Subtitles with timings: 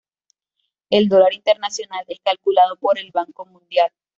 [0.89, 3.91] El dólar internacional es calculado por el Banco Mundial.